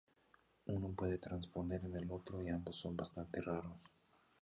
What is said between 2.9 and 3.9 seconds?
bastante raros.